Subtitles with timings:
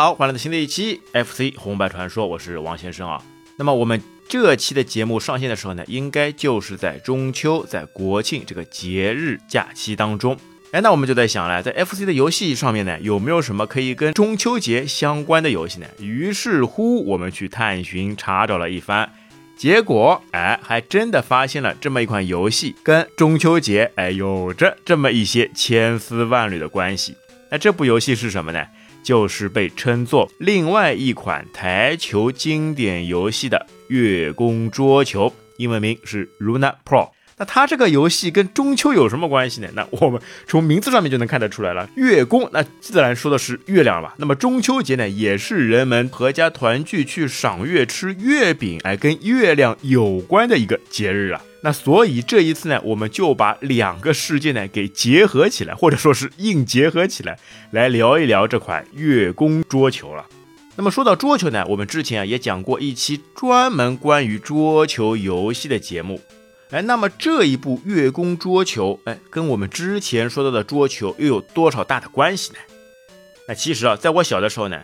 [0.00, 3.22] 好，欢迎来到新的一期 FC 红白传说，我是王先生啊。
[3.58, 10.34] 那么我们这期的节目上线的时候呢，应该就是在中秋、在国庆这个节日假期当中。
[10.70, 15.86] 哎，那我们就在想了，在 FC 的游戏上面呢，有没有什么可以跟中秋节相关的游戏呢？
[15.98, 19.10] 于是乎，我们去探寻查找了一番，
[19.54, 27.14] 结果哎，还真的发现了这么一款游戏，跟中秋节哎有着这么一些千丝万缕的关系。
[27.50, 28.64] 那这部游戏是什么呢？
[29.02, 37.10] 就是被称作另外一款台球经典游戏的月宫桌球，英文名是 Luna Pro。
[37.36, 39.68] 那它这个游戏跟中秋有什么关系呢？
[39.74, 44.14] 那我们从名字上面就能看得出来了，月宫那自然说的是月亮吧。
[44.18, 51.40] 那么中秋节呢，也是人们合家团聚去赏月、吃月饼，哎，跟月亮有关的一个节日啊。
[51.62, 57.38] 那所以这一次呢，我们就把两个世界呢给结合起来，或者说是硬结合起来，
[57.70, 60.24] 来聊一聊这款月宫桌球了。
[60.76, 66.18] 那么说到桌球呢，我们之前啊也讲过一期专门关于桌球游戏的节目。
[66.70, 72.58] 哎，那么这一部月宫桌球，哎，跟我们之前说到的桌球又有多少大的关系呢？
[73.46, 74.80] 那其实啊，在我小的时候呢，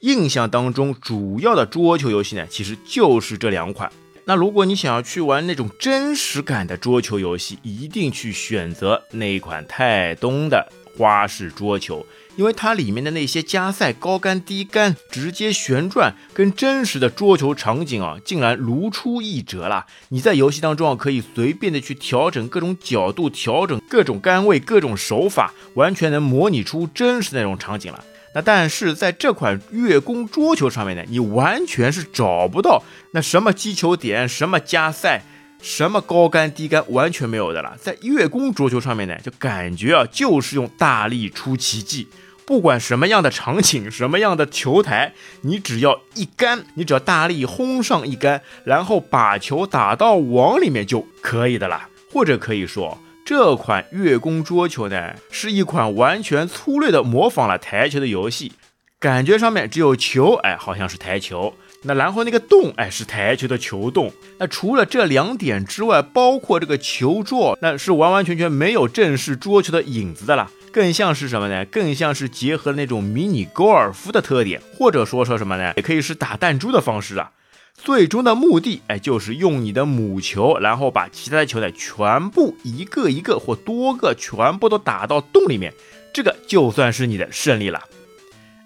[0.00, 3.90] 印象当中主要的桌球游戏呢，其实就是这两款。
[4.30, 12.06] 那如果你想要去玩那种真实感的桌球游戏，一定去选择那一款泰东的花式桌球。
[12.36, 19.86] 因为它里面的那些加塞高杆低杆直接旋转，跟真实的桌球场景啊，竟然如出一辙了。
[20.10, 28.04] 你在游戏当中啊，可以随便的去调整各种角度，调整各种杆位，各种手法，完全能模拟出真实那种场景了。
[28.34, 35.22] 那但是在这款月宫桌球上面呢，你完全是找不到那什么击球点，什么加塞。
[35.62, 37.76] 什么高杆低杆完全没有的了。
[37.78, 42.08] 在月宫桌球上面呢，就感觉啊，就是用大力出奇迹。
[42.46, 51.90] 不管什么样的场景，什么样的球台，你只要一杆，你只要大力轰上一杆，然后把球打到网里面就可以的了。
[52.10, 52.98] 或者可以说，
[53.30, 58.50] 这款月宫桌球呢，是一款完全粗略的模仿了台球的游戏，
[58.98, 61.54] 感觉上面只有球，哎，好像是台球。
[61.84, 64.12] 那然后那个洞，哎，是台球的球洞。
[64.38, 70.50] 那除了这两点之外，包括这个球桌，那是完完全全没有正式桌球的影子的了。
[70.72, 71.64] 更像是什么呢？
[71.64, 75.72] 更像是结合那种迷你高尔夫的特点，或者说说什么呢？
[75.76, 77.30] 也可以是打弹珠的方式啊。
[77.74, 85.72] 最终的目的，哎，就是用你的母球，然后把其他的球呢，全部一个一个或多个全部都打到洞里面，
[86.12, 87.82] 这个就算是你的胜利了。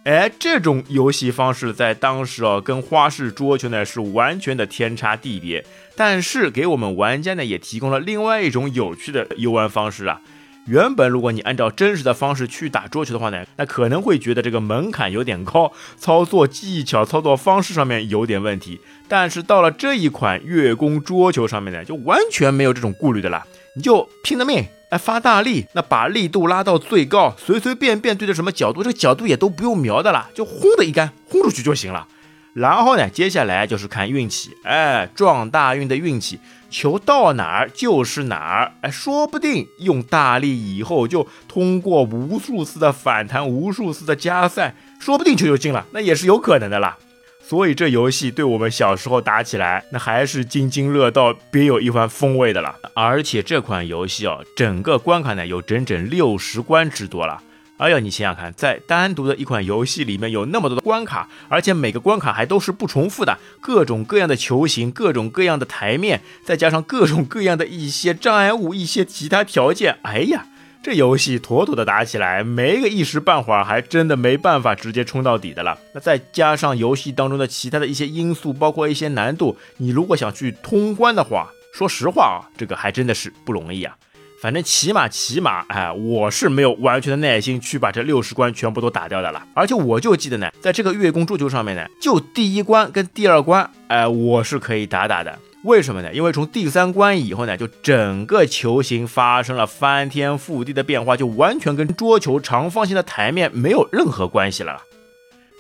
[0.05, 5.65] 哎，这种游戏方式在当时啊，跟花式桌球呢是完全的天差地别。
[5.97, 10.21] 但是给我们玩家呢，也提供了另外一种有趣的游玩方式啊。
[10.67, 18.81] 原本如果你按照真实的方式去打桌球的话呢，那可能会觉得这个门槛有点高，操作技巧、操作方式上面有点问题。
[19.07, 23.45] 但是到了这一款月宫桌球上面呢，就完全没有这种顾虑的了，
[23.77, 32.09] 你就拼了命，哎，发大力，那把力度拉到最高，随随便便对着什么角度，这个角度也都不用瞄的了，就轰的一杆轰出去就行了。
[32.55, 36.39] 然后呢，接下来就是看运气，哎，撞大运的运气。
[36.71, 46.97] 球到哪儿就是哪儿，哎，说不定用大力以后就通过无数次的反弹、无数次的加塞，说不定球就进了，那也是有可能的啦。
[47.41, 52.75] 所以这游戏对我们小时候打起来，那还是津津乐道，别有一番风味的了。
[52.95, 57.41] 而且这款游戏哦，整个关卡呢有整整六十关之多了。
[57.77, 70.47] 哎呀，你想想看，在单独的一款游戏里面有那么多的关卡，而且每个关卡还都是不重复的，各种各样的球形，各种各样的台面，再加上各种各样的一些障碍物、一些其他条件，哎呀，
[70.85, 75.77] 这游戏妥妥的打起来，没个一时半会儿还真的没办法直接冲到底的了。
[75.95, 83.97] 那再加上游戏当中的其他的一些因素，包括一些难度，你如果想去通关的话，说实话啊，这个还真的是不容易啊。
[84.45, 89.43] 反正起码起码，哎，我是没有完全的耐心去把这六十关全部都打掉的了。
[89.55, 95.39] 而且我就记得呢，在这个月宫桌球上面呢，就第一关跟第二关，哎，我是可以打打的。
[95.63, 96.13] 为什么呢？
[96.13, 104.83] 因为从第三关以后呢，就整个球形发生了翻天覆地的变化，就完全跟桌球长方形的台面没有任何关系了。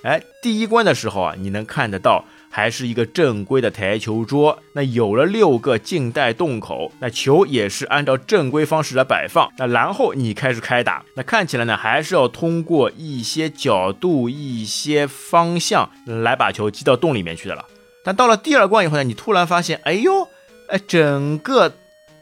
[0.02, 2.22] 哎，第一关的时候啊，你能看得到。
[2.56, 9.50] 还是一个正规的台球桌，那有了六个静待洞口，那球也是按照正规方式来摆放。
[9.58, 17.64] 那然后你开始开打，那看起来呢，还是要通过一些角度、一些方向来把球击到洞里面去的了。
[18.04, 20.28] 但到了第二关以后呢，你突然发现，哎呦，
[20.68, 21.72] 哎，整个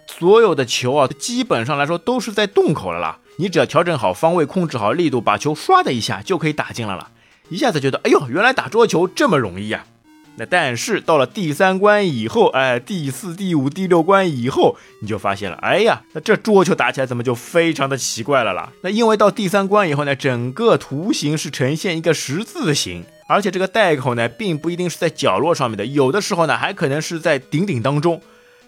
[0.06, 3.18] 所有的球啊，基本上来说都是在洞口了啦。
[3.36, 7.10] 你只要调整好方位，控制好力度，把球唰的一下就可以打进来了。
[7.50, 9.84] 一下子觉得，哎呦，原来打桌球这么容易呀。
[10.36, 18.72] 那但是到了第三关以后，哎，第四、第五、第六关以后，你就发现了，哎呀，那这桌球打起来怎么就非常的奇怪了啦？
[18.82, 28.22] 那因为到第三关以后呢，整个图形是呈现一个十字形，而且这个袋口呢，并不一定是在角落上面的，有的时候呢，还可能是在顶顶当中。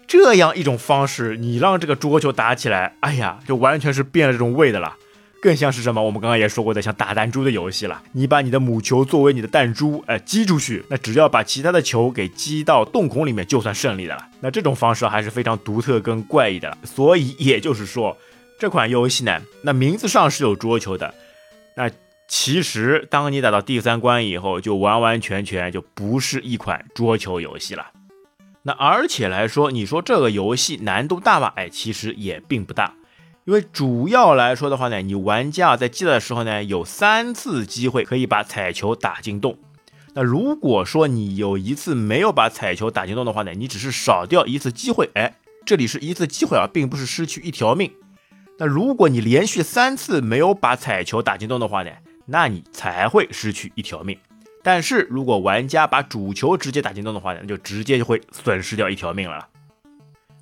[0.07, 4.95] 这样一种方式，你让这个桌球打起来，哎呀，就完全是变了这种味的了。
[5.45, 6.01] 更像是什么？
[6.01, 8.01] 我们刚刚也说过的，像打弹珠的游戏了。
[8.13, 14.27] 你把你的母球作为你的弹珠，哎，击出去，那只要把其他的球给击到洞孔里面，就算胜利的了。
[14.39, 16.77] 那这种方式还是非常独特跟怪异的了。
[16.83, 18.17] 所以也就是说，
[18.59, 21.13] 这款游戏呢，那名字上是有桌球的，
[21.75, 21.91] 那
[22.27, 27.85] 其实当你打到第三关以后，就完完全全就不是一款桌球游戏了。
[28.63, 31.53] 那而且来说，你说这个游戏难度大吗？
[31.55, 32.95] 哎，其实也并不大。
[33.45, 39.55] 因为主要来说的话呢，你玩家在击打的时候呢，有三次机会可以把彩球打进洞。
[40.15, 45.11] 那如果说你有一次没有把彩球打进洞的话呢，你只是少掉一次机会。
[45.13, 47.91] 哎，这里是一次机会啊，并不是失去一条命。
[48.57, 51.91] 那如果你连续三次没有把彩球打进洞的话呢，
[52.25, 54.17] 那你才会失去一条命。
[54.63, 59.47] 但是如果玩家把主球直接打进洞的话呢，那就直接就会损失掉一条命了。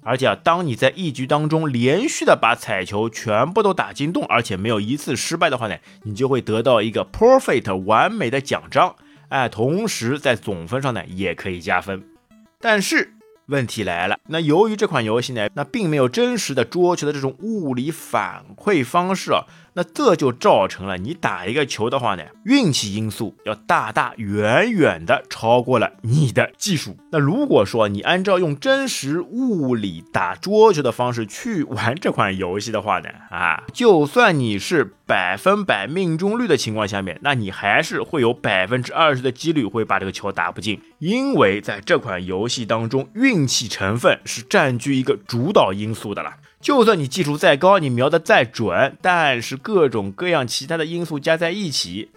[0.04, 8.96] 而且啊，当你在一局当中连续的把彩球全部都打进洞，而且没有一次失败的话呢，你就会得到一个 perfect 完美的奖章，
[9.30, 12.04] 哎，同时在总分上呢也可以加分。
[12.60, 13.14] 但是
[13.48, 19.46] 问题来了，那由于这款游戏呢，那并没有真实的桌球的这种物理反馈方式啊。
[19.76, 26.98] 那这就造成了你打一个球的话呢，运气因素要大大远远的超过了你的技术。
[27.12, 46.36] 那如果说你按照用真实物理打桌球的方式去玩这款游戏的话呢，啊，就算你是百分百命中率的情况下面，那你还是会有百分之二十的几率会把这个球打不进，因为在这款游戏当中，运气成分是占据一个主导因素的了。
[46.64, 52.10] 就算你技术再高，你瞄的再准，但是各种各样其他的因素加在一起，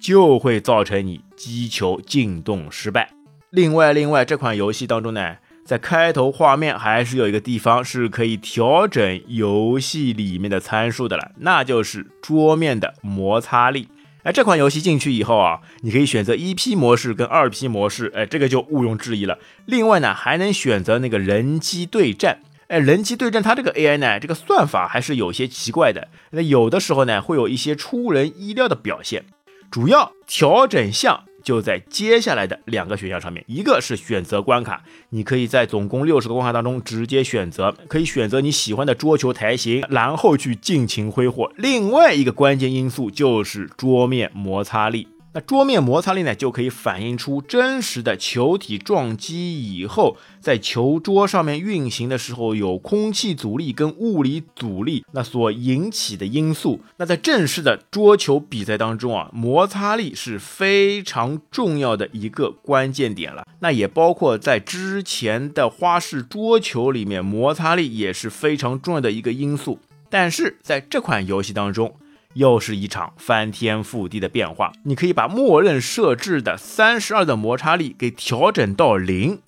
[0.00, 3.10] 就会造成你击球进洞失败。
[3.50, 5.36] 另外，另外这款游戏当中呢，
[5.66, 13.88] 在开头画面还是有一个地方是可以调整游戏里面的参数的了，那就是桌面的摩擦力。
[14.22, 19.38] 哎，这款游戏进去以后啊，你可以选择一 P 模式跟二 P 模式，哎，这个就毋庸置疑了。
[19.66, 22.40] 另外呢，还能选择那个人机对战。
[22.70, 26.06] 哎，人机对阵它这个 AI 呢，这个算法还是有些奇怪的。
[26.30, 29.24] 那有的时候呢，会有一些出人意料的表现。
[29.72, 41.52] 主要调整项就在接下来的两个选项上面，一个是选择关卡，你可以在总共六十个关卡当中直接选择，可以选择你喜欢的桌球台型，然后去尽情挥霍。
[41.56, 45.08] 另外一个关键因素就是桌面摩擦力。
[45.32, 56.80] 那桌面摩擦力呢，就可以反映出真实的球体撞击以后，在球桌上面运行的时候，有空气阻力跟物理阻力那所引起的因素。
[56.96, 63.46] 那在正式的桌球比赛当中啊，摩擦力是非常重要的一个关键点了。
[63.60, 69.78] 那也包括在之前的花式桌球里面，摩擦力也是非常重要的一个因素。
[70.08, 71.94] 但是在这款游戏当中，
[72.34, 74.72] 又是一场翻天覆地的变化。
[74.84, 79.40] 你可以把默认设置的三十二的摩擦力给调整到零，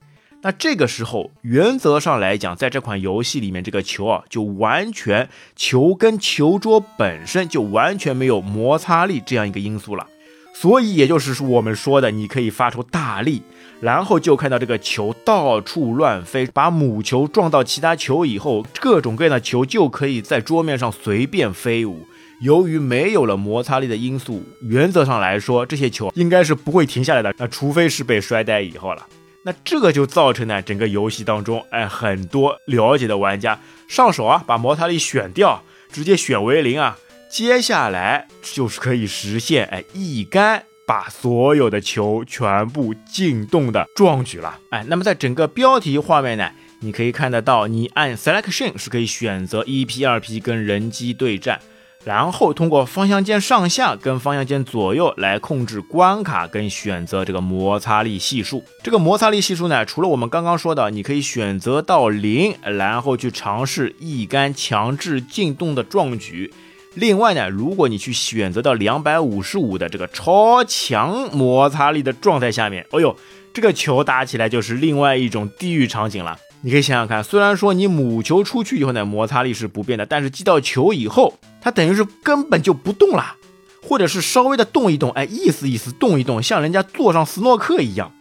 [0.42, 10.06] 那这个时候原则上来讲，在这款游戏里面，这个球啊就完全球跟球桌本身就完全没有摩擦力这样一个因素了。
[10.54, 13.42] 所以也就是我们说的，你可以发出大力，
[13.80, 22.06] 然后就看到这个球到处乱飞，把母球撞到其他球以后，各种各样的球就可以在桌面上随便飞舞。
[22.42, 27.32] 由于没有了摩擦力的因素，原则上来说，这些球应该是不会停下来的。
[27.38, 29.06] 那除非是被摔呆以后了。
[29.44, 36.98] 那这个就造成呢，整个游戏当中，哎，很多了解的玩家上手啊，把摩擦力选掉，直接选为零啊。
[37.30, 44.58] 接下来就是可以实现哎一杆把所有的球全部进洞的壮举了。
[44.70, 51.60] 哎，那么在整个标题画面呢，你可以看得到，你按 Selection 是可以选择一 P、二 P 跟人机对战。
[52.04, 58.64] 然后通过方向键上下跟方向键左右来控制关卡跟选择这个摩擦力系数。
[58.82, 66.52] 这个摩擦力系数呢，除了我们刚刚说的，你可以选择到零，然后去尝试一杆强制进洞的壮举。
[66.94, 73.16] 另外呢，如果你去选择到两百五十五的这个超强摩擦力的状态下面，哦呦，
[73.54, 76.36] 这个球打起来就是另外一种地狱场景了。
[76.62, 83.36] 你可以想想看，虽然说你母球出去以后呢，摩擦力是不变的，但是击到球以后，它等于是根本就不动了。
[83.84, 88.12] 或者是稍微的动一动，哎，意思意思，动一动，像人家坐上斯诺克一样，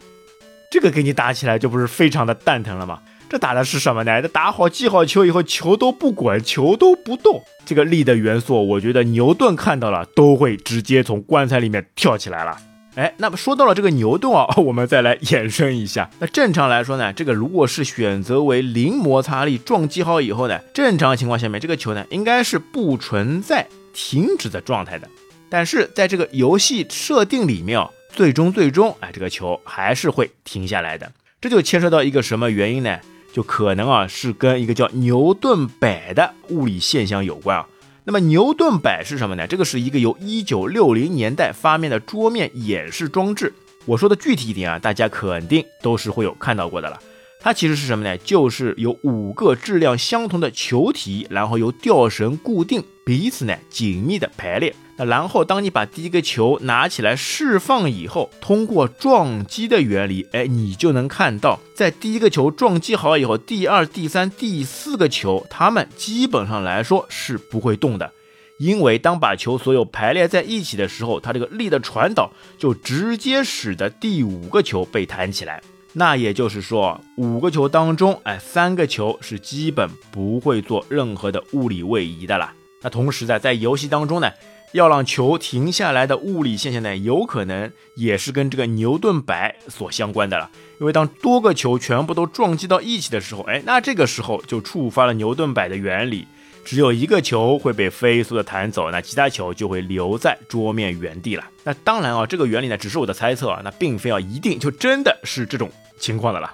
[0.71, 2.99] 这个给你打起来就不是非常的蛋疼了吗？
[3.29, 4.19] 这打的是什么呢？
[4.23, 12.57] 这打好记好球以后，球都不滚，球都不动，这个力的元素，我觉得牛顿看到了都会直接从棺材里面跳起来了。
[12.95, 16.09] 哎，那么说到了这个牛顿啊， 我们再来延伸一下。
[16.19, 25.07] 那正常来说呢，这个如果是选择为零摩擦力撞击好以后呢，正常情况下面，这个球呢应该是不存在停止的状态的。
[25.49, 31.11] 但是在这个游戏设定里面啊，最终最终，哎，这个球还是会停下来的。
[31.39, 32.99] 这就牵涉到一个什么原因呢？
[33.31, 37.65] 就可能啊是跟一个叫牛顿摆的物理现象有关啊。
[38.03, 39.45] 那么牛顿摆是什么呢？
[39.45, 43.53] 这个是一个由一九六零年代发明的桌面演示装置。
[43.85, 46.99] 我说的具体一点啊，大家肯定都是会有看到过的了。
[47.39, 48.17] 它其实是什么呢？
[48.17, 54.73] 就是有五个质量相同的球体，然后由吊绳固定，彼此呢紧密的排列。
[54.95, 68.13] 那然后当你把第一个球拿起来释放以后，通过撞击的原理，哎，你就能看到，在第一个球撞击好以后，第二、第三、第四个球，它们基本上来说是不会动的，
[68.59, 75.61] 因为当把球所有排列在一起的时候，它这个力的传导就直接使得第五个球被弹起来。
[75.91, 82.53] 那也就是说，五个球当中，哎，三个球是基本不会做任何的物理位移的了。
[82.81, 84.31] 那同时呢，在游戏当中呢，
[84.73, 90.49] 要让球停下来的物理现象呢，有可能也是跟这个牛顿摆所相关的了。
[90.79, 96.25] 因为当多个球全部都撞击到一起的时候，哎，那这个时候就触发了牛顿摆的原理，
[96.65, 101.43] 只有一个球会被飞速的弹走，那其他球就会留在桌面原地了。
[101.63, 105.69] 那当然啊，这个原理呢，只是我的猜测啊，那并非要一定就真的是这种。
[106.01, 106.51] 情况的了。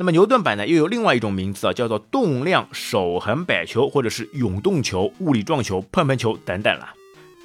[0.00, 6.94] 那么牛顿摆呢，又有另外一种名字啊，叫做动量守恒摆球，或者是永动球、物理撞球、碰碰球等等了。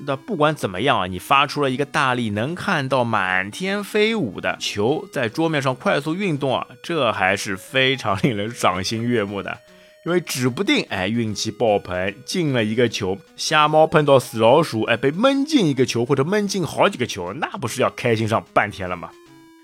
[0.05, 9.57] 那不管怎么样啊，你发出了一个大力，能看到满天飞舞的球在桌面上快速运动啊，这还是非常令人赏心悦目的。
[10.07, 19.09] 因为指不定哎，运气爆棚进了一个球，瞎猫碰到死老鼠，哎，被闷进一个球或者闷进好几个球，那不是要开心上半天了吗？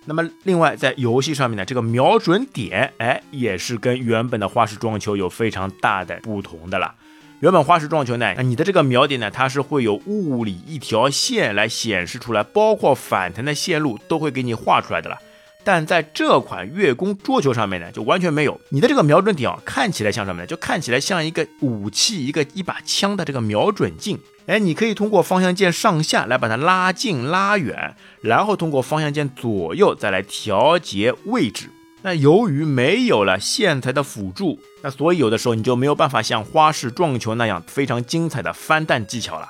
[0.05, 6.95] 那么，另外在游戏上面呢，这个瞄准点，哎，也是跟原本的花式撞球有非常大的不同的了。
[7.39, 15.17] 原本花式撞球呢，你的这个瞄点呢，它是会有物理一条线来显示出来，包括反弹的线路都会给你画出来的了。
[15.63, 18.59] 但在这款月宫桌球上面呢，就完全没有。
[18.69, 20.47] 你的这个瞄准点啊，看起来像什么呢？
[20.47, 24.19] 就看起来像一个武器，一个一把枪的这个瞄准镜。
[24.47, 31.69] 哎，你可以通过方向键上下来把它拉近拉远，然后通过方向键左右再来调节位置。
[32.01, 39.47] 那由于没有了线材的辅助，那所以有的时候你就没有办法像花式撞球那样非常精彩的翻弹技巧了。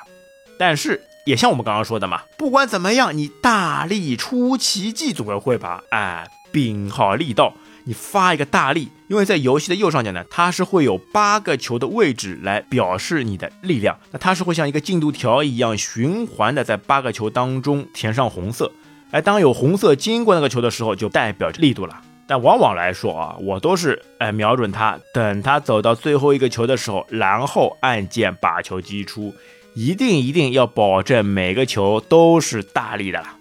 [0.59, 7.53] 但是也像我们刚刚说的嘛，不管怎么样，你大力出奇迹总归会把哎柄好力道。
[7.85, 13.97] 你发一个大力，因为在游戏的右上角呢，它是会有八个球的位置来表示你的力量。
[14.11, 18.71] 那它是会像一个进度条一样循环的在八个球当中填上红色。
[19.09, 21.99] 哎，当有红色经过那个球的时候，就代表着力度了。
[22.27, 29.33] 但往往来说啊，我都是哎瞄准它，等它走到最后一个球的时候，然后按键把球击出，
[29.73, 33.37] 一定一定要保证每个球都是大力的啦。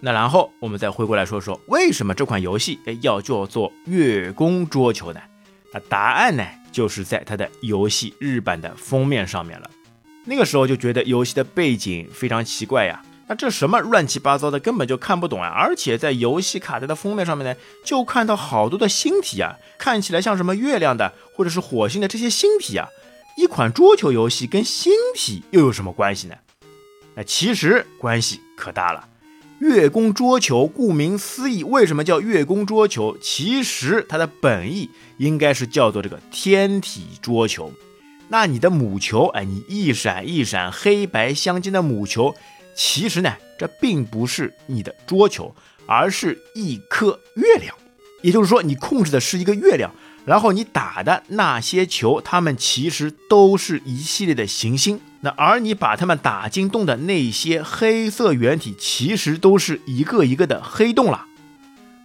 [0.00, 5.20] 那然后我们再回过来说说，为什么这款游戏要叫做月宫桌球呢？
[5.72, 9.70] 那答案呢，就是在它的游戏日版的封面上面了。
[10.26, 15.48] 那个时候就觉得游戏的背景非常奇怪呀，那这什么乱七八糟的，根本就看不懂啊！
[15.48, 22.88] 而且在游戏卡带的封面上面呢，就看到好多的星体啊，看起来像什么月亮的或者是火星的这些星体啊。
[23.36, 26.34] 一款桌球游戏跟星体又有什么关系呢？
[27.14, 29.08] 那其实关系可大了。
[29.58, 33.16] 月宫桌球，顾名思义，为什么叫月宫桌球？
[33.20, 37.70] 其实它的本意应该是叫做这个天体桌球。
[38.28, 42.34] 那你的母球，哎，你一闪一闪黑白相间的母球，
[42.74, 45.54] 其实呢，这并不是你的桌球，
[45.86, 47.74] 而是一颗月亮。
[48.22, 49.94] 也就是说，你控制的是一个月亮。
[50.26, 55.00] 然后你打的那些球，它们其实都是一系列的行星。
[55.20, 61.26] 那而你把它们打进洞的那些黑色圆体，其实都是一个一个的黑洞了。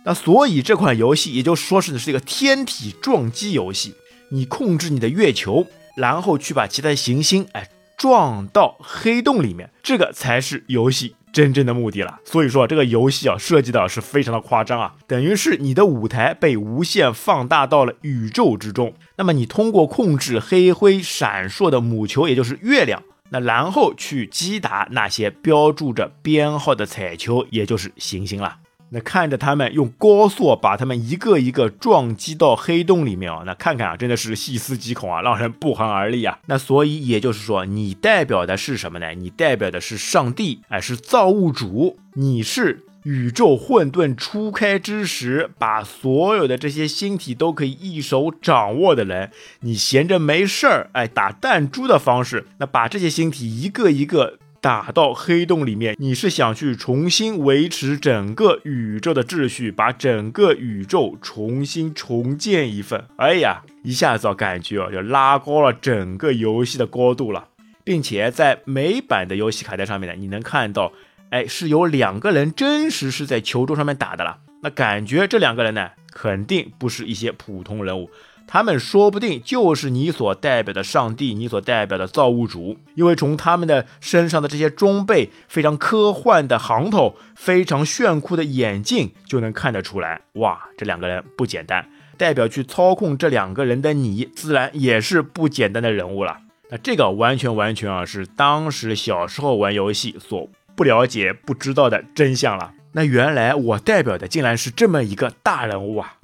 [0.06, 3.96] 那所以这款游戏也就说是是一个天体撞击游戏。
[4.30, 11.16] 你控制你的月球，然后去把其他行星哎撞到黑洞里面，这个才是游戏。
[11.32, 18.94] 真正的目的了，所以说这个游戏啊设计的是非常的夸张啊，等于是你的舞台被无限放大到了宇宙之中。
[19.16, 28.58] 那么你通过控制黑灰闪烁的母球，也就是月亮，那然后去击打那些标注着编号的彩球，也就是行星了。
[28.92, 36.40] 那看着他们用高速把他们一个一个撞击到黑洞里面啊，那看看啊，真的是细思极恐啊，让人不寒而栗啊。
[36.48, 39.14] 那所以也就是说，你代表的是什么呢？
[39.14, 42.86] 你代表的是上帝，哎，是造物主，你是。
[43.04, 49.32] 宇宙混沌初开之时，把所有的这些星体都可以一手掌握的人，
[49.62, 63.06] 你闲着没事儿，哎，打弹珠的方式，那把这些星体一个一个打到黑洞里面，你是想去重新维持整个宇宙的秩序，把整个宇宙重新重建一份？
[63.18, 67.48] 哎呀，一下子感觉哦，就拉高了整个游戏的高度了，
[67.84, 70.94] 并且在美版的游戏卡带上面呢，你能看到。
[71.32, 74.39] 哎，是有两个人真实是在球桌上面打的了。
[74.63, 78.12] 那感觉这两个人呢，肯定不是一些普通人物，
[78.53, 82.77] 他们说不定就是你所代表的上帝，你所代表的造物主。
[82.96, 90.20] 因为从他们的身上的这些装备，非常科幻的行头，非常炫酷的眼镜，就能看得出来。
[90.34, 96.39] 哇，这两个人不简单，代表去操控这两个人的你，自然也是不简单的人物了。
[96.72, 100.50] 那这个完全完全啊，是当时小时候玩游戏所。
[100.75, 102.74] 不了解、不知道的真相了。
[102.91, 106.15] 那原来我代表的竟然是这么一个大人物啊！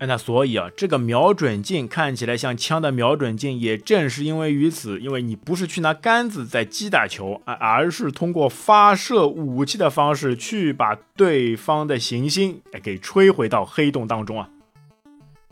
[0.00, 14.50] 那所以啊，这个瞄准镜看起来像枪的瞄准镜，也正是因为于此，因为你不是去拿杆子在击打球啊，而是通过发射武器的方式去把对方的行星给吹回到黑洞当中啊。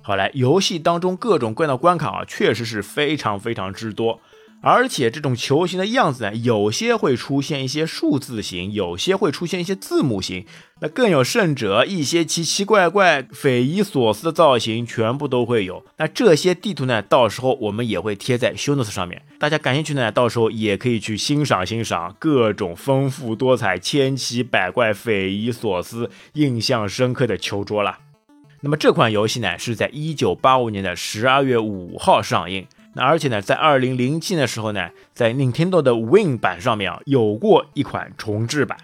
[0.02, 4.20] 好来，游戏当中各种各样的关卡啊，确实是非常非常之多。
[4.66, 10.46] 而且这种球形的样子呢，有些会出现一些数字形，有些会出现一些字母形，
[10.80, 15.84] 那更有甚者，一些奇奇怪怪、匪夷所思的造型，全部都会有。
[15.98, 27.98] 那这些地图呢，到时候我们也会贴在 show notes 上面，大家感兴趣呢，到时候也可以去欣赏欣赏各种丰富多彩、千奇百怪、匪夷所思、印象深刻的球桌了。
[28.62, 32.66] 那么这款游戏呢，是在一九八五年的十二月五号上映。
[32.94, 38.78] 那而且呢，在二零零七的时候呢，在 Nintendo 的 Win 版上面啊，有过一款重置版。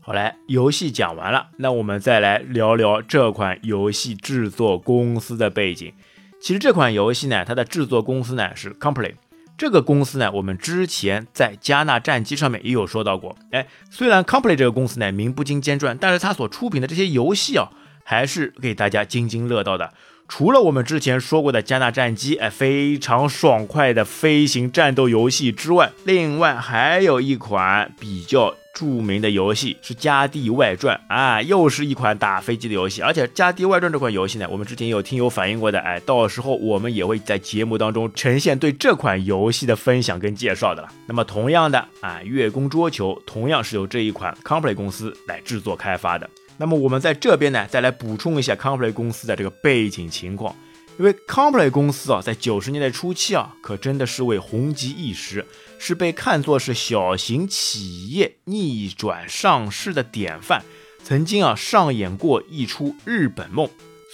[0.00, 5.92] 好来，游戏讲完了，那我们再来聊聊这款游戏制作公司的背景。
[6.40, 9.14] 其实这款游戏呢，它的制作公司呢是 Complay。
[9.58, 13.36] 这个公司呢，我们之前在加纳战机上面也有说到过。
[13.50, 17.68] 哎，虽然 Complay 这个公司呢名不经千传，但是它所出品的这些游戏啊，
[18.02, 19.92] 还是给大家津津乐道的。
[20.30, 33.02] 除了我们之前说过的加纳战机，哎，非常爽快的飞行战斗游戏之外，另外还有一款比较著名的游戏是《加地外传》啊，又是一款打飞机的游戏。
[33.02, 40.88] 而且《加地外传》这款游戏呢，我们之前有听友反映过的，哎，到时候我们也会在节目当中呈现对这款游戏的分享跟介绍的了。
[41.06, 46.30] 那么同样的啊，月宫桌球同样是由这一款 Complay 公司来制作开发的。
[46.60, 50.54] 那么我们在这边呢，再来补充一下 Complay 公司的这个背景情况，
[50.98, 55.46] 因为 Complay 公司啊，在九十年代初期啊，可真的是位红极一时，
[55.78, 60.62] 是被看作是小型企业逆转上市的典范，
[61.02, 63.66] 曾经啊上演过一出日本梦。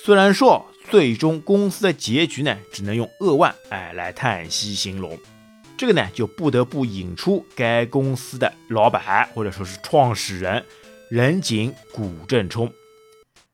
[0.05, 5.19] 虽然说最终公司的结局呢，只能用扼腕哎来叹息形容，
[5.77, 10.65] 这个呢就不得不引出该公司的老板或者说是创始人。
[11.09, 12.73] 仁井古正冲，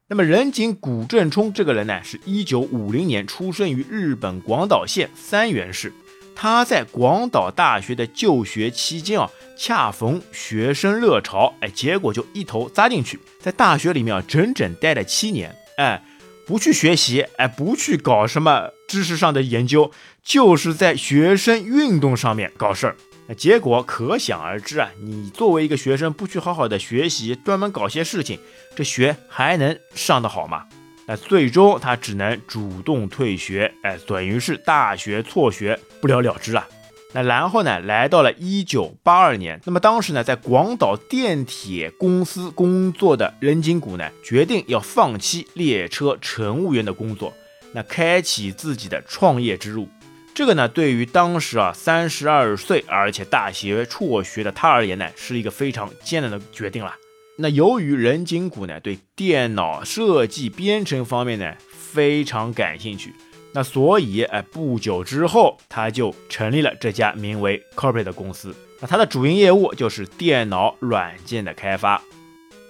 [0.08, 5.92] 那么仁井古正冲这个人呢，是一九五零年出生于日本广岛县三原市。
[6.34, 16.02] 他在广岛大学的就学期间啊，恰逢学生热潮，哎，结果就一头扎进去，在大学里面啊，整整待了七年，哎，
[16.46, 19.92] 不去学习，哎，不去搞什么知识上的研究，
[20.24, 22.96] 就是在学生运动上面搞事儿。
[23.28, 24.90] 那结果可想而知啊！
[25.00, 28.38] 你作为一个学生，不去好好的学习，专门搞些事情，
[28.74, 30.66] 这学还能上得好吗？
[31.06, 36.66] 那最终他只能主动退学，哎，等于是大学辍学，不了了之了。
[37.14, 47.32] 那然后呢，来到了一九八二年，那么当时呢，在广岛电铁公司工作的任金谷呢，决定要放弃列车乘务员的工作，
[47.72, 49.88] 那开启自己的创业之路。
[50.34, 56.94] 这个呢，对于当时啊三十二岁而且大学辍学的他而言呢，是一个非常艰难的决定了。
[57.36, 63.12] 那由于任景谷呢对电脑设计编程方面呢非常感兴趣，
[63.52, 68.54] 那所以哎不久之后他就成立了这家名为 Corporate 的公司。
[68.80, 72.00] 那它的主营业务就是电脑软件的开发。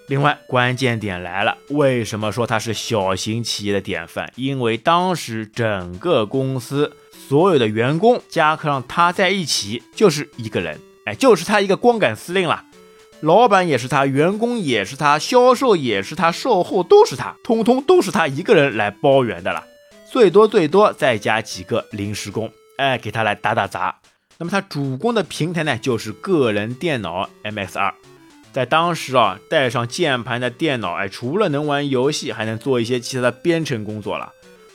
[0.09, 4.33] 另外关键点来了，为什么说它是小型企业的典范？
[4.35, 6.96] 因为当时整个公司。
[7.32, 12.62] 所有的员工加上他在一起就是一个人，哎，就是他一个光杆司令了。
[13.22, 19.64] 老板也是他，员工也是他，销售也是他，售后都是他，通通都是他一个人来包圆的了。
[20.10, 23.96] 最多最多再加几个临时工，哎，给他来打打杂。
[24.36, 27.92] 那么他主攻的平台呢，就是个人电脑 MX2。
[28.52, 34.30] 在当时啊，带上键盘的电脑，哎，除了能玩游戏，还能做一些其他的编程工作了。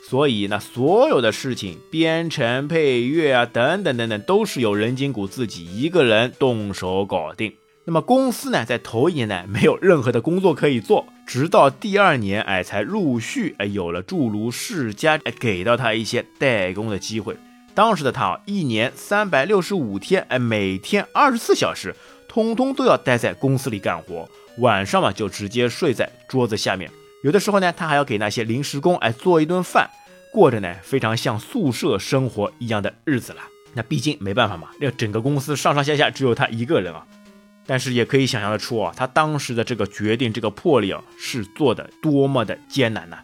[0.09, 7.53] 所以呢，所有的事情，编程、配乐啊，等等等等，都是由任金谷自己一个人动手搞定。
[7.83, 17.35] 那么公司呢，在头一年呢，没有任何的工作可以做，直到第二年，哎，才陆续哎有了诸如世家哎给到他一些代工的机会。
[17.73, 21.93] 当时的他啊，一年三百六十五天，哎，每天二十四小时，
[22.29, 26.89] 通通都要待在公司里干活，晚上嘛就直接睡在桌子下面。
[27.23, 29.89] 有的时候呢，他还要给那些临时工哎做一顿饭，
[30.31, 33.39] 过着呢非常像宿舍生活一样的日子了。
[33.73, 37.05] 那毕竟没办法嘛，那整个公司上上下下只有他一个人啊。
[37.65, 43.17] 但是也可以想象得出啊，他当时的这个决定、这个魄力啊，是做的多么的艰难呢？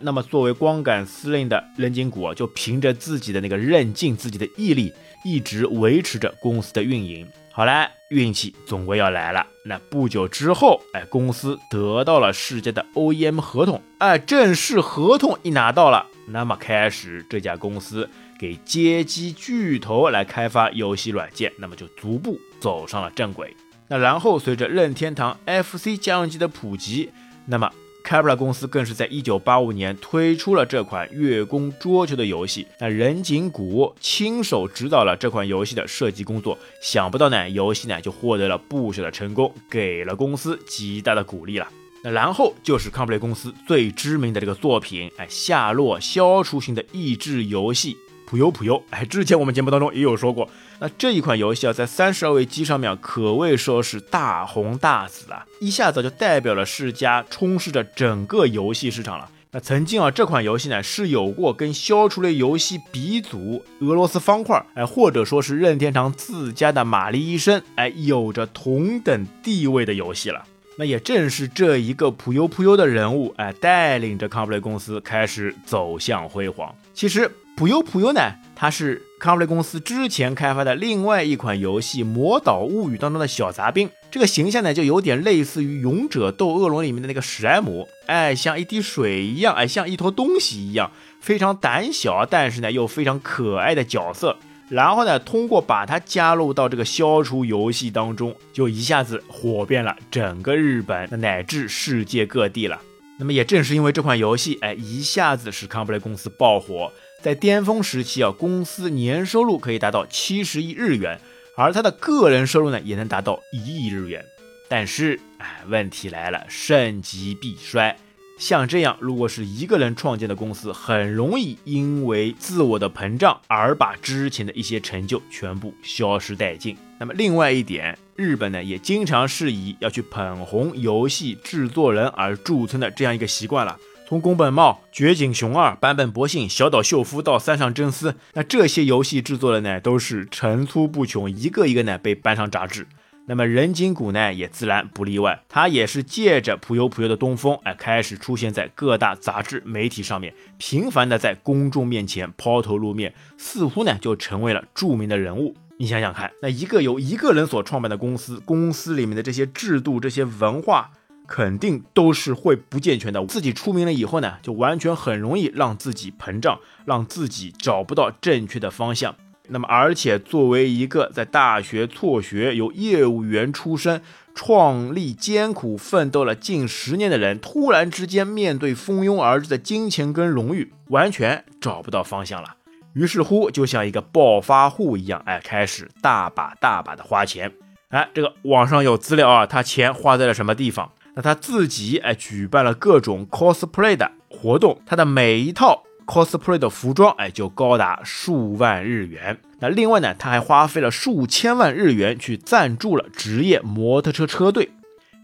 [0.00, 4.92] 那么作为光杆司令的任金谷啊，就凭着自己的那个韧劲、自己的毅力，
[5.24, 7.28] 一直维持着公司的运营。
[7.58, 9.44] 好了，运气总归要来了。
[9.64, 23.56] 那不久之后，哎，公司得到了世界的 OEM 合同，哎，正式合同一拿到了，那么开始这家公司给街机巨头来开发游戏软件，那么就逐步走上了正轨。
[23.88, 27.10] 那然后随着任天堂 FC 家用机的普及，
[27.46, 27.68] 那么。
[28.08, 41.68] 开普勒公司更是在一九八五年推出了这款月宫桌球的游戏，那任景谷亲手指导了这款游戏的设计工作，想不到呢，游戏呢就获得了不小的成功，给了公司极大的鼓励了。
[42.02, 47.94] 那然后就是康普雷公司最知名的这个作品，哎，下落消除型的益智游戏。
[48.28, 50.46] 普优普优，哎，之前我们节目当中也有说过，
[50.80, 59.30] 那这一款游戏啊，在三十二位机上面可谓说是大红大紫啊，一下子就代表了世嘉充斥着整个游戏市场了。
[59.52, 70.44] 那曾经啊，这款游戏呢是有过跟消除类游戏鼻祖俄罗斯方块，哎，或者说是任天堂自家的玛丽医生，哎，有着同等地位的游戏了。
[70.76, 76.74] 那也正是这一个普优普优的人物，哎，带领着康普雷公司开始走向辉煌。
[76.92, 77.30] 其实。
[77.58, 83.90] 普优普优呢，它是康普雷公司之前开发的另外一款游戏《魔岛物语》当中的小杂兵。
[84.12, 94.36] 这个形象呢，就有点类似于《勇者斗恶龙》里面的那个史莱姆，哎，像一滴水一样，哎，像一坨东西一样，非常胆小，但是呢又非常可爱的角色。
[94.68, 102.80] 然后呢，通过把它加入到这个消除游戏当中，就一下子火遍了整个日本乃至世界各地了。
[103.18, 106.92] 那么也正是因为这款游戏，哎，一下子使康普雷公司爆火。
[107.20, 111.20] 在巅峰时期啊，公司年收入可以达到七十亿日元，
[111.56, 114.24] 而他的个人收入呢，也能达到一亿日元。
[114.68, 117.96] 但是，哎，问题来了，盛极必衰。
[118.38, 126.76] 像这样，如果是一个人创建的公司，很容易因为自我的膨胀而把之前的一些成就全部消失殆尽。
[127.00, 133.76] 那么，另外一点，日本呢，也经常是以要去捧红游戏制作人而著称的这样一个习惯了。
[134.08, 142.86] 从宫本茂、绝井雄二、坂本博信、小岛秀夫到三上真司，那这些游戏制作的呢都是层出不穷，一个一个呢被搬上杂志。
[143.26, 155.54] 那么人井谷呢也自然不例外，他也是借着普游普游的东风，哎，开始出现在各大杂志媒体上面，频繁的在公众面前抛头露面，似乎呢就成为了著名的人物。
[155.76, 160.92] 你想想看，那一个由一个人所创办的公司，公司里面的这些制度、这些文化。
[161.28, 163.24] 肯定都是会不健全的。
[163.26, 169.14] 自己出名了以后呢，就完全很容易让自己膨胀，让自己找不到正确的方向。
[169.50, 174.02] 那么，而且作为一个在大学辍学、由业务员出身、
[174.34, 182.56] 创立艰苦奋斗了近十年的人，突然之间面对蜂拥而至的金钱跟荣誉，完全找不到方向了。
[182.92, 187.50] 于是乎，就像一个暴发户一样，哎，开始大把大把的花钱。
[187.88, 190.92] 哎，这个网上有资料啊，他钱花在了什么地方？
[191.18, 199.36] 那他自己哎举办了各种 cosplay 的活动，他的每一套 cosplay 的服装哎就高达数万日元。
[199.58, 204.70] 那另外呢，他还花费了数千万日元去赞助了职业摩托车车队。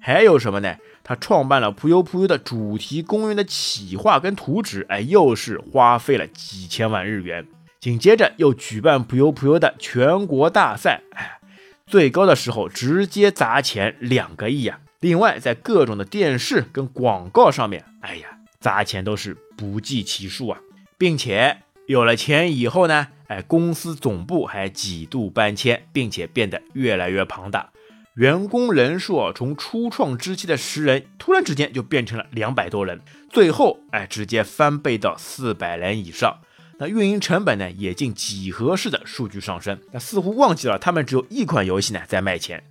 [0.00, 0.74] 还有什么呢？
[1.04, 7.46] 他创办了扑悠扑悠的主题公园的企划跟图纸，哎，又是花费了几千万日元。
[7.78, 11.38] 紧接着又举办扑悠扑悠的全国大赛，哎，
[11.86, 14.80] 最高的时候直接砸钱两个亿啊！
[15.04, 20.58] 另外，在各种的电视跟广告上面，哎呀，砸钱都是不计其数啊，
[20.96, 27.68] 并且有了钱以后呢，哎，公司总部还几度搬迁，并且变得越来越庞大。
[28.14, 36.38] 员工人数从初创之期的十人，突然之间就变成了两百多人，最后哎直接翻倍到四百人以上。
[36.78, 39.78] 那运营成本呢也近几何式的数据上升。
[39.92, 42.64] 那似乎忘记了他们只有一款游戏呢在卖钱，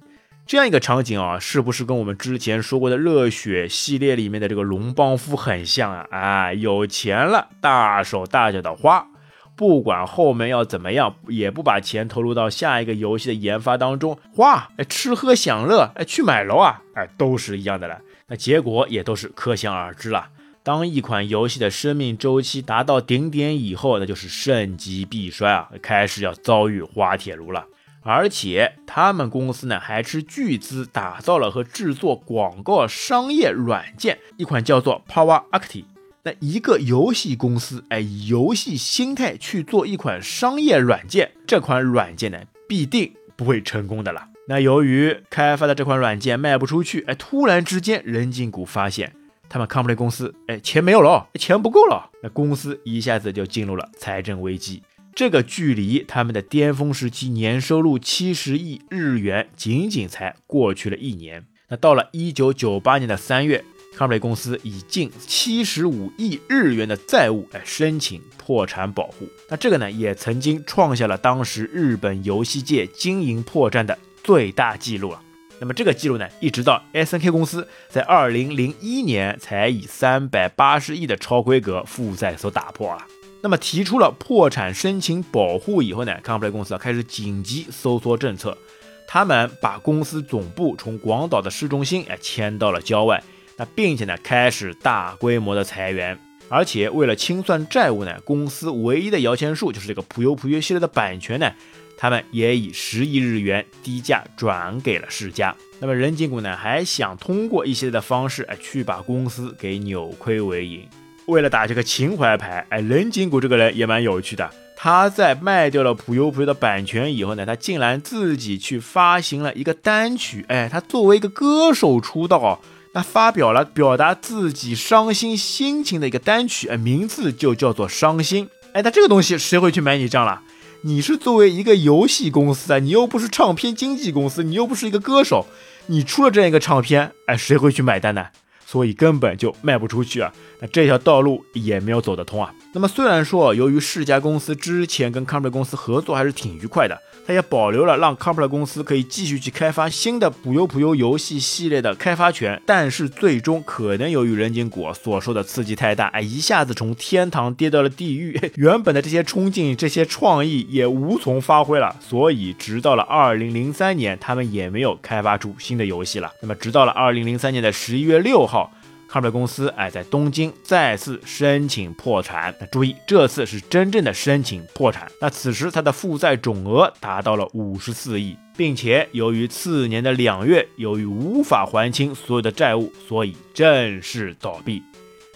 [0.46, 6.06] 这样一个场景啊，是不是跟我们之前说过的热血系列里面的这个龙邦夫很像啊？
[6.12, 9.08] 哎，有钱了，大手大脚的花。
[9.56, 18.02] 不管后面要怎么样，也不把钱投入到下一个游戏的研发当中，花，哎，吃喝享乐，哎，去买楼啊，哎，都是一样的了。
[18.28, 20.30] 那结果也都是可想而知了。
[20.64, 27.66] 当一款游戏的生命周期达到顶点以后，那就是盛极必衰啊，开始要遭遇滑铁卢了。
[28.04, 35.86] 而且他们公司呢，还斥巨资打造了和制作广告商业软件，一款叫做 Power Acti。
[36.26, 44.30] 那一个游戏公司，哎，游戏心态去做一款商业软件，这款软件呢，必定不会成功的了。
[44.48, 49.14] 那由于开发的这款软件卖不出去，哎，突然之间，人金股发现
[49.50, 54.82] 他们 Company 公司，哎，钱没有了，钱不够了，那公司一下子就进入了财政危机。
[55.16, 61.46] 这个距离他们的巅峰时期年收入七十亿日元，仅仅才过去了一年。
[61.70, 63.64] 那到了一九九八年的三月。
[63.96, 75.22] 康普雷公司以近七十五亿日元的债务来申请破产保护，那这个呢也曾经创下了当时日本游戏界经营破绽的最大记录了。
[75.60, 83.06] 那么这个记录呢，一直到 SNK 公司在二零零一年才以三百八十亿的超规格负债所打破了。
[83.44, 88.58] 那么提出了破产申请保护以后呢，康普雷公司啊开始紧急收缩政策，
[89.06, 93.22] 他们把公司总部从广岛的市中心哎迁到了郊外。
[93.58, 101.52] 那并且呢，开始大规模的裁员，而且为了清算债务呢，公司唯一的摇钱树就是这个《普游普约》系列的版权呢，
[101.98, 105.54] 他们也以十亿日元低价转给了世嘉。
[105.82, 110.88] 那么任金谷呢，还想通过一系列的方式，哎，去把公司给扭亏为盈。
[111.26, 114.50] 为了打这个情怀牌，哎，任金谷这个人也蛮有趣的。
[114.76, 122.60] 他在卖掉了《普游普约》的版权以后呢，他竟然自己去发行了一个单曲，哎，他作为一个歌手出道。
[122.96, 128.46] 那发表了表达自己伤心心情的一个单曲，哎，名字就叫做《伤心》。
[128.74, 130.42] 哎，那这个东西谁会去买你账了？
[130.82, 135.48] 你是作为一个游戏公司啊，你又不是唱片经纪公司，你又不是一个歌手，
[135.88, 138.28] 你出了这样一个唱片，哎，谁会去买单呢？
[138.74, 140.34] 所以根本就卖不出去啊。
[140.60, 142.52] 那这条道路也没有走得通啊。
[142.74, 147.00] 那么虽然说，由于世嘉公司之前跟康普公司合作还是挺愉快的。
[147.26, 166.32] 它也保留了让 c o m p l e 公司可以继续去开发新的《普游普游》游戏系列的开发权，但是最终可能由于人间果所受的刺激太大，哎，一下子从天堂跌到了地狱， 原本的这些冲劲、这些创意也无从发挥了，所以直到了2003年，他们也没有开发出新的游戏了。
[166.42, 168.72] 那么，直到了2003年的11月6号。
[169.14, 172.52] 康普公司哎，在东京再次申请破产。
[172.60, 175.08] 那注意，这次是真正的申请破产。
[175.22, 184.82] 那此时他的负债总额达到了五十四亿，并且由于次年的两月，由于无法还清所有的债务，所以正式倒闭。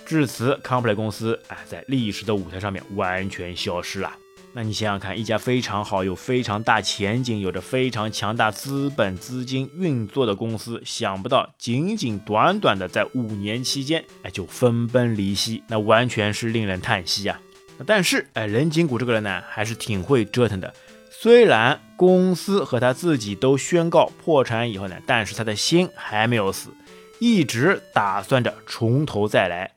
[0.07, 4.11] 至此，康普莱公司哎，在历史的舞台上面完全消失了。
[4.59, 17.39] 那你想想看，一家非常好、有非常大前景、有着非常强大资本资金运作的公司，想不到仅仅短短的在五年期间，哎，就分崩离析，那完全是令人叹息啊！
[17.85, 20.73] 但是，哎，任景谷这个人呢，还是挺会折腾的。
[21.11, 26.71] 虽然公司和他自己都宣告破产以后呢，但是他的心还没有死，
[27.19, 29.73] 一直打算着从头再来。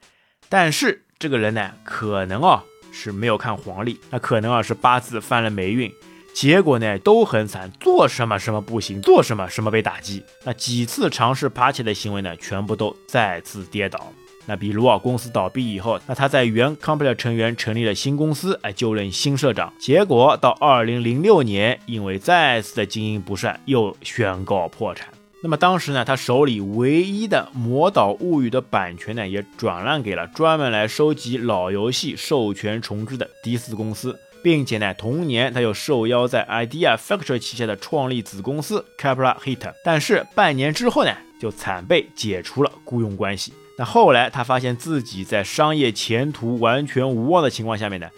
[0.49, 2.65] 但是这个人呢，可能啊。
[2.93, 5.93] 是没有看黄历，那可能啊是八字犯了霉运，
[6.33, 14.13] 结果呢都很惨，做什么什么不行，做什么什么被打击，那几次尝试爬起来的行为呢，全部都再次跌倒。
[14.47, 25.09] 那比如啊，公司倒闭以后，那他在原 company 成员成立了新公司，哎，就任新社长，结果到二零零六年，因为再次的经营不善，又宣告破产。
[25.43, 43.55] 那么当时呢，他手里唯一的《魔岛物语》的版权呢，也转让给了专门来收集老游戏授权重置的迪斯公司，并且呢，同年他又受邀在 Idea Factory 旗下的创立子公司 Capra Hit，但是半年之后呢，就惨被解除了雇佣关系。
[43.79, 48.11] 那后来他发现自己在商业前途完全无望的情况下面呢。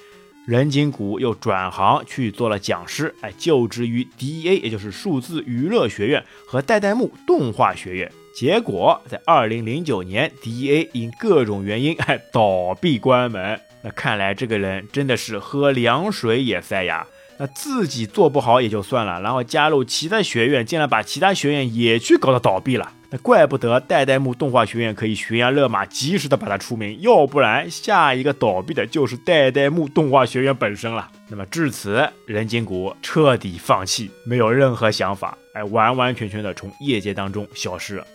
[0.45, 8.11] 任景谷又转行去做了讲师，哎，就职于 DEA，也就是数字娱乐学院和代代木动画学院。
[8.35, 13.61] 结果在二零零九年，DEA 因各种原因哎倒闭关门。
[13.83, 17.07] 那看来这个人真的是喝凉水也塞牙。
[17.39, 22.93] 那自己做不好也就算了，然后加入其他学院，竟然把其他学院也去搞得倒闭了。
[23.13, 31.11] 那怪不得代代木动画学院可以悬崖勒马，及时的把它出名，要不然下一个倒闭的就是代代木动画学院本身了。
[31.29, 38.07] 那么至此，人金谷彻底放弃，没有任何想法，哎，完完全全的从业界当中消失了。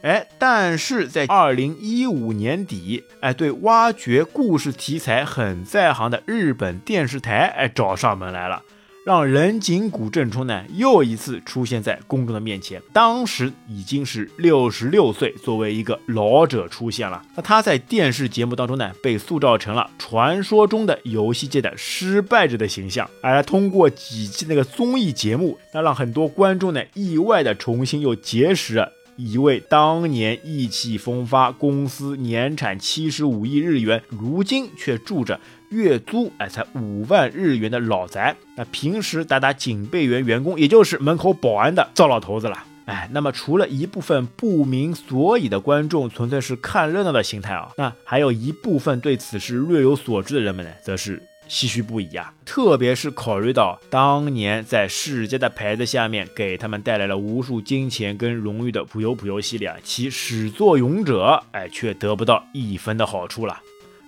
[0.00, 8.62] 哎，但是在二零一五年底，哎，对挖掘故事题材很在行的日本电视台，哎，找上门来了。
[9.06, 17.24] 让人井谷正冲呢又一次出现在公众的面前，当时已经是六十六岁，作为一个老者出现了。
[17.36, 35.38] 那他在电视节目当中呢，被塑造成了传说中的游戏界的失败者的形象，而通过几期那个综艺节目，那让很多观众呢意外的重新又结识了一位当年意气风发，公司年产七十五亿日元，如今却住着。
[35.76, 42.64] 月租哎才五万日元的老宅，那平时打打警备员员工，也就是门口保安的糟老头子了。
[42.86, 52.32] 哎，那么除了一部分不明所以的观众纯粹是看热闹的心态啊，那还有一部分对此事略有所知的人们呢，则是唏嘘不已啊。
[52.46, 63.60] 特别是考虑到当年在世嘉的牌子下面给他们带来了无数金钱跟荣誉的普游普游系列啊，其始作俑者哎却得不到一分的好处了。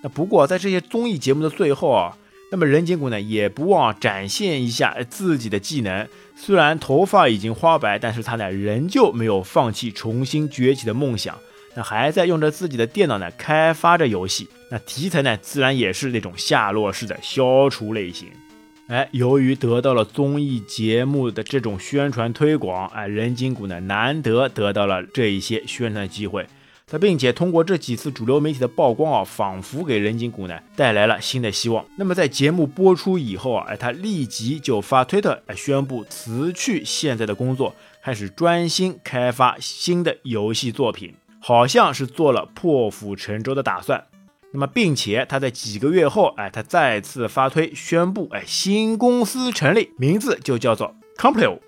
[0.03, 2.17] 那不过在这些综艺节目的最后啊，
[2.51, 6.07] 那么人井谷呢也不忘展现一下自己的技能。
[6.37, 11.37] 虽然头发已经花白，但是他呢仍旧没有放弃重新崛起的梦想。
[11.75, 14.49] 那还在用着自己的电脑呢开发着游戏。
[14.71, 18.29] 那题材呢自然也是那种下落式的消除类型。
[18.87, 26.47] 哎，由于得到了综艺节目的这种宣传推广，哎，人井谷呢难得得到了这一些宣传的机会。
[26.89, 31.85] 他并且通过这几次主流媒体的曝光啊，仿佛给人井谷呢带来了新的希望。
[31.97, 44.07] 那么在节目播出以后啊，哎，他立即就发推特来宣布辞去现在的工作，开始专心开发新的游戏作品，好像是做了破釜沉舟的打算。
[44.51, 51.59] 那么，并且他在几个月后，哎，他再次发推宣布，哎，新公司成立，名字就叫做 Compleo。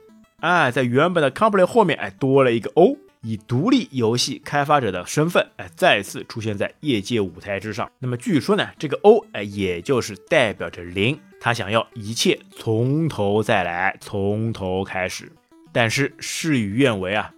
[0.41, 2.97] 哎，在原本的 Compleo 后面，哎，多了一个 O。
[3.23, 7.91] 以独立游戏开发者的身份，哎，再次出现在业界舞台之上。
[7.99, 15.31] 那么据说呢，这个 O，哎，也就是代表着零，他想要一切从头再来，从头开始。
[15.73, 17.33] 但是事与愿违啊，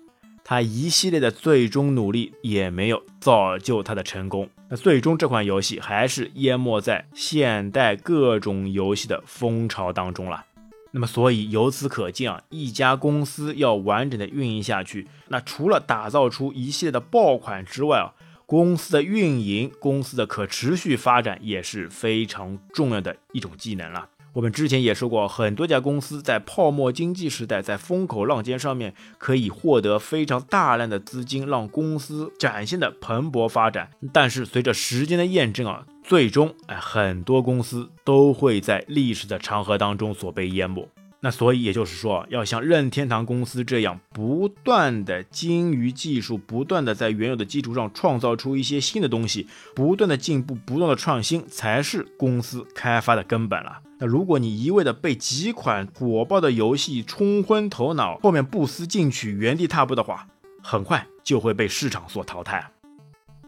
[0.45, 4.49] 他一系列的最终努力也没有造就他的成功。
[4.68, 10.45] 那最终这款游戏还是淹没在现代各种游戏的风潮当中了。
[10.94, 18.12] 那么，所以由此可见啊，一家公司要完整的运营下去，那除了打造出一系列的爆款之外啊，
[18.44, 24.11] 公司的运营、公司的可持续发展也是非常重要的一种技能了。
[24.35, 33.90] 我们之前也说过，很多家公司在泡沫经济时代，在风口浪尖上面可以获得非常大量的资金，让公司展现的蓬勃发展。
[34.12, 35.87] 但是随着时间的验证啊。
[36.12, 40.87] 最终，哎，很多公司都会在历史的长河当中所被淹没。
[41.20, 53.81] 那所以也就是说，要像任天堂公司这样，不断的精于技术，不断的在原有的基础上创造出一些新的东西，不断的进步，不断的创新，才是公司开发的根本了。
[53.98, 60.29] 那如果你一味的被几款火爆的游戏冲昏头脑，后面不思进取，原地踏步的话，
[60.62, 62.71] 很快就会被市场所淘汰。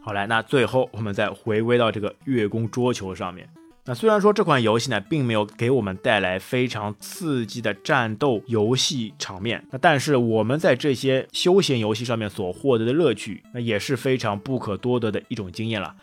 [0.05, 3.49] 好来，那最后我们再回归到这个月宫桌球上面。
[3.85, 15.95] 那虽然说这款游戏呢，并没有给我们带来非常刺激的战斗游戏场面，那但是我们在这些休闲游戏上面所获得的乐趣，那也是非常不可多得的一种经验了。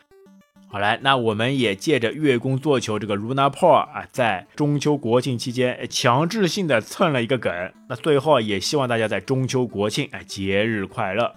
[0.66, 7.52] 好来，那我们也借着月宫座球这个 Luna p o r 啊，在中秋国庆期间强制性的蹭了一个梗。
[7.88, 11.36] 那最后也希望大家在中秋国庆哎节日快乐。